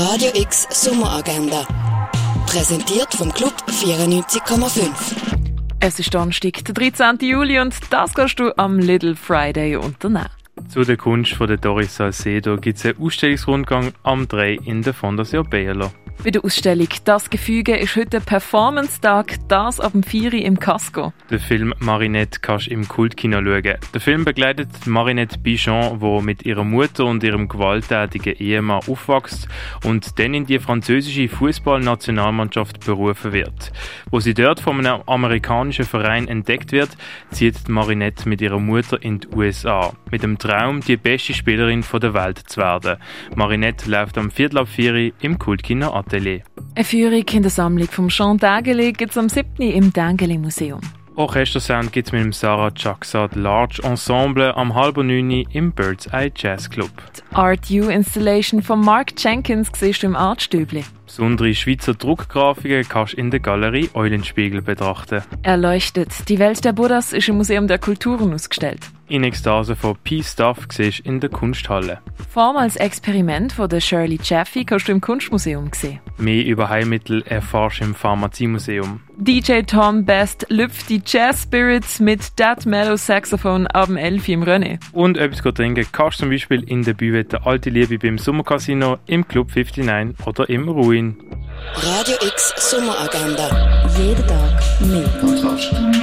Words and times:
Radio 0.00 0.30
X 0.32 0.68
Sommeragenda. 0.70 1.66
Präsentiert 2.46 3.12
vom 3.14 3.32
Club 3.32 3.52
94,5. 3.66 4.90
Es 5.80 5.98
ist 5.98 6.14
Donnerstag, 6.14 6.64
der 6.64 6.72
13. 6.72 7.18
Juli 7.28 7.58
und 7.58 7.74
das 7.90 8.14
kannst 8.14 8.38
du 8.38 8.56
am 8.56 8.78
Little 8.78 9.16
Friday 9.16 9.74
unternehmen. 9.74 10.30
Zu 10.68 10.84
der 10.84 10.96
Kunst 10.96 11.32
von 11.32 11.48
der 11.48 11.56
Doris 11.56 11.96
Salcedo 11.96 12.58
gibt 12.58 12.78
es 12.78 12.86
einen 12.86 13.02
Ausstellungsrundgang 13.02 13.92
am 14.04 14.28
3 14.28 14.58
in 14.66 14.82
der 14.82 14.94
Fondation 14.94 15.50
Bayerlo. 15.50 15.90
Bei 16.24 16.32
der 16.32 16.44
Ausstellung 16.44 16.88
«Das 17.04 17.30
Gefüge» 17.30 17.76
ist 17.76 17.94
heute 17.94 18.20
Performance-Tag, 18.20 19.36
das 19.46 19.78
ab 19.78 19.92
dem 19.92 20.02
4 20.02 20.32
im 20.32 20.58
Casco. 20.58 21.12
Den 21.30 21.38
Film 21.38 21.72
Marinette 21.78 22.40
kannst 22.40 22.66
du 22.66 22.70
im 22.72 22.88
Kultkino 22.88 23.40
schauen. 23.40 23.76
Der 23.94 24.00
Film 24.00 24.24
begleitet 24.24 24.68
Marinette 24.86 25.38
Bichon, 25.38 26.00
die 26.00 26.24
mit 26.24 26.44
ihrer 26.44 26.64
Mutter 26.64 27.04
und 27.04 27.22
ihrem 27.22 27.46
gewalttätigen 27.46 28.34
Ehemann 28.34 28.80
aufwächst 28.88 29.46
und 29.84 30.18
dann 30.18 30.34
in 30.34 30.44
die 30.44 30.58
französische 30.58 31.28
Fußballnationalmannschaft 31.28 32.84
berufen 32.84 33.32
wird. 33.32 33.72
Wo 34.10 34.18
sie 34.18 34.34
dort 34.34 34.58
von 34.58 34.84
einem 34.84 35.02
amerikanischen 35.06 35.84
Verein 35.84 36.26
entdeckt 36.26 36.72
wird, 36.72 36.90
zieht 37.30 37.68
Marinette 37.68 38.28
mit 38.28 38.40
ihrer 38.40 38.58
Mutter 38.58 39.00
in 39.00 39.20
die 39.20 39.28
USA. 39.28 39.92
Mit 40.10 40.24
dem 40.24 40.36
Traum, 40.36 40.80
die 40.80 40.96
beste 40.96 41.32
Spielerin 41.32 41.84
der 42.02 42.14
Welt 42.14 42.38
zu 42.38 42.60
werden. 42.60 42.96
Marinette 43.36 43.88
läuft 43.88 44.18
am 44.18 44.32
Viertel 44.32 44.58
ab 44.58 44.68
4 44.68 45.12
im 45.20 45.38
Kultkino 45.38 45.92
Atelier. 46.08 46.42
Eine 46.74 46.84
Führung 46.84 47.24
in 47.32 47.42
der 47.42 47.50
Sammlung 47.50 47.88
vom 47.88 48.08
Jean 48.08 48.38
Dageli 48.38 48.92
gibt 48.92 49.12
es 49.12 49.18
am 49.18 49.28
7. 49.28 49.60
im 49.60 49.92
Dageli 49.92 50.38
Museum. 50.38 50.80
Orchestersound 51.16 51.92
gibt 51.92 52.08
es 52.08 52.12
mit 52.12 52.22
dem 52.22 52.32
Sarah 52.32 52.70
Jacksad 52.74 53.34
Large 53.34 53.82
Ensemble 53.82 54.56
am 54.56 54.74
halben 54.74 55.08
neun 55.08 55.30
im 55.30 55.72
Bird's 55.72 56.06
Eye 56.06 56.30
Jazz 56.34 56.70
Club. 56.70 56.90
Die 57.16 57.34
Art 57.34 57.70
U 57.70 57.88
Installation 57.88 58.62
von 58.62 58.80
Mark 58.80 59.12
Jenkins 59.18 59.68
siehst 59.74 60.02
du 60.02 60.06
im 60.06 60.16
Artstübli. 60.16 60.84
Besondere 61.08 61.54
Schweizer 61.54 61.94
Druckgrafiken 61.94 62.86
kannst 62.86 63.14
du 63.14 63.16
in 63.16 63.30
der 63.30 63.40
Galerie 63.40 63.88
Eulenspiegel 63.94 64.60
betrachten. 64.60 65.22
Erleuchtet. 65.42 66.28
Die 66.28 66.38
Welt 66.38 66.66
der 66.66 66.74
Buddhas 66.74 67.14
ist 67.14 67.30
im 67.30 67.38
Museum 67.38 67.66
der 67.66 67.78
Kulturen 67.78 68.34
ausgestellt. 68.34 68.80
In 69.10 69.24
Ekstase 69.24 69.74
von 69.74 69.96
P-Stuff 70.04 70.66
siehst 70.70 70.98
du 70.98 71.08
in 71.08 71.20
der 71.20 71.30
Kunsthalle. 71.30 72.00
Form 72.28 72.58
als 72.58 72.76
Experiment 72.76 73.54
von 73.54 73.66
der 73.66 73.80
Shirley 73.80 74.18
Chaffee 74.18 74.66
kannst 74.66 74.88
du 74.88 74.92
im 74.92 75.00
Kunstmuseum 75.00 75.70
sehen. 75.72 76.00
Mehr 76.18 76.44
über 76.44 76.68
Heilmittel 76.68 77.22
erfährst 77.22 77.80
du 77.80 77.84
im 77.84 77.94
Pharmaziemuseum. 77.94 79.00
DJ 79.16 79.62
Tom 79.62 80.04
Best 80.04 80.46
lüpft 80.50 80.90
die 80.90 81.00
Jazz 81.04 81.44
Spirits 81.44 82.00
mit 82.00 82.36
That 82.36 82.66
Mellow 82.66 82.98
Saxophone 82.98 83.66
ab 83.68 83.86
dem 83.86 83.96
11 83.96 84.28
im 84.28 84.42
René. 84.42 84.78
Und 84.92 85.16
etwas 85.16 85.54
trinken 85.54 85.86
kannst 85.90 86.18
du 86.18 86.24
zum 86.24 86.30
Beispiel 86.30 86.62
in 86.64 86.82
der 86.82 86.92
Büvette 86.92 87.46
Alte 87.46 87.70
Liebe 87.70 87.98
beim 87.98 88.18
Sommercasino, 88.18 88.98
im 89.06 89.26
Club 89.26 89.48
59 89.56 90.26
oder 90.26 90.48
im 90.50 90.68
Ruin. 90.68 90.97
Radio 90.98 92.16
X 92.26 92.54
Sommeragenda. 92.56 93.48
Jeden 93.96 94.26
Tag 94.26 94.62
mehr. 94.80 95.08
Kontrast. 95.20 95.97